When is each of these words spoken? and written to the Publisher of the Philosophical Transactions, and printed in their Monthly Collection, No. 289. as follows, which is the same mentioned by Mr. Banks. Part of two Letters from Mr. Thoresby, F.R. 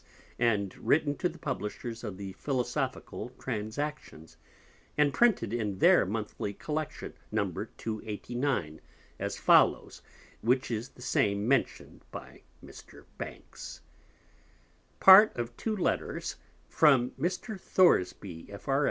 and 0.39 0.75
written 0.79 1.15
to 1.15 1.29
the 1.29 1.37
Publisher 1.37 1.91
of 2.07 2.17
the 2.17 2.31
Philosophical 2.33 3.29
Transactions, 3.37 4.35
and 4.97 5.13
printed 5.13 5.53
in 5.53 5.77
their 5.77 6.07
Monthly 6.07 6.55
Collection, 6.55 7.13
No. 7.31 7.51
289. 7.77 8.81
as 9.19 9.37
follows, 9.37 10.01
which 10.41 10.71
is 10.71 10.89
the 10.89 11.03
same 11.03 11.47
mentioned 11.47 12.03
by 12.09 12.41
Mr. 12.65 13.05
Banks. 13.19 13.81
Part 14.99 15.37
of 15.37 15.55
two 15.55 15.77
Letters 15.77 16.35
from 16.67 17.11
Mr. 17.11 17.59
Thoresby, 17.59 18.47
F.R. 18.53 18.79